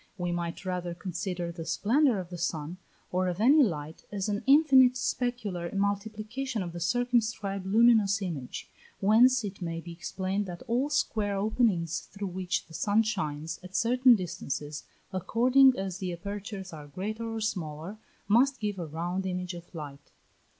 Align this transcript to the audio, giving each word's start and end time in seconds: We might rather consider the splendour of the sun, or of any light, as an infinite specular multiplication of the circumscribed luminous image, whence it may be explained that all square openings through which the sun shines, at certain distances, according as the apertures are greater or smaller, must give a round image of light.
We 0.17 0.31
might 0.31 0.65
rather 0.65 0.95
consider 0.95 1.51
the 1.51 1.63
splendour 1.63 2.17
of 2.17 2.31
the 2.31 2.37
sun, 2.39 2.77
or 3.11 3.27
of 3.27 3.39
any 3.39 3.61
light, 3.61 4.03
as 4.11 4.27
an 4.29 4.41
infinite 4.47 4.93
specular 4.95 5.71
multiplication 5.75 6.63
of 6.63 6.71
the 6.73 6.79
circumscribed 6.79 7.67
luminous 7.67 8.19
image, 8.19 8.67
whence 8.99 9.43
it 9.43 9.61
may 9.61 9.79
be 9.79 9.91
explained 9.91 10.47
that 10.47 10.63
all 10.65 10.89
square 10.89 11.37
openings 11.37 11.99
through 11.99 12.29
which 12.29 12.65
the 12.65 12.73
sun 12.73 13.03
shines, 13.03 13.59
at 13.61 13.75
certain 13.75 14.15
distances, 14.15 14.85
according 15.13 15.77
as 15.77 15.99
the 15.99 16.11
apertures 16.11 16.73
are 16.73 16.87
greater 16.87 17.31
or 17.35 17.39
smaller, 17.39 17.99
must 18.27 18.59
give 18.59 18.79
a 18.79 18.87
round 18.87 19.27
image 19.27 19.53
of 19.53 19.71
light. 19.75 20.09